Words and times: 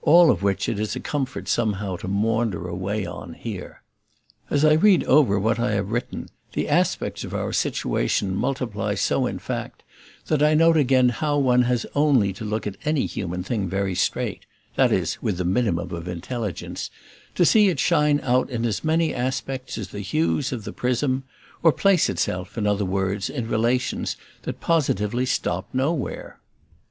All 0.00 0.30
of 0.30 0.42
which 0.42 0.70
it 0.70 0.80
is 0.80 0.96
a 0.96 1.00
comfort 1.00 1.48
somehow 1.48 1.96
to 1.96 2.08
maunder 2.08 2.66
away 2.66 3.04
on 3.04 3.34
here. 3.34 3.82
As 4.48 4.64
I 4.64 4.72
read 4.72 5.04
over 5.04 5.38
what 5.38 5.58
I 5.58 5.72
have 5.72 5.90
written 5.90 6.30
the 6.54 6.66
aspects 6.66 7.24
of 7.24 7.34
our 7.34 7.52
situation 7.52 8.34
multiply 8.34 8.94
so 8.94 9.26
in 9.26 9.38
fact 9.38 9.82
that 10.28 10.42
I 10.42 10.54
note 10.54 10.78
again 10.78 11.10
how 11.10 11.36
one 11.36 11.64
has 11.64 11.84
only 11.94 12.32
to 12.32 12.44
look 12.46 12.66
at 12.66 12.78
any 12.86 13.04
human 13.04 13.42
thing 13.42 13.68
very 13.68 13.94
straight 13.94 14.46
(that 14.76 14.92
is 14.92 15.20
with 15.20 15.36
the 15.36 15.44
minimum 15.44 15.94
of 15.94 16.08
intelligence) 16.08 16.88
to 17.34 17.44
see 17.44 17.68
it 17.68 17.78
shine 17.78 18.18
out 18.22 18.48
in 18.48 18.64
as 18.64 18.82
many 18.82 19.14
aspects 19.14 19.76
as 19.76 19.88
the 19.88 20.00
hues 20.00 20.52
of 20.52 20.64
the 20.64 20.72
prism; 20.72 21.22
or 21.62 21.70
place 21.70 22.08
itself, 22.08 22.56
in 22.56 22.66
other 22.66 22.86
words, 22.86 23.28
in 23.28 23.46
relations 23.46 24.16
that 24.44 24.58
positively 24.62 25.26
stop 25.26 25.68
nowhere. 25.74 26.40